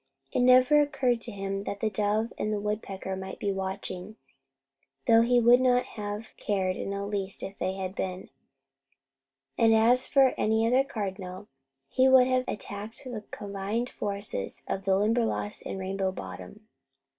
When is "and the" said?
2.39-2.59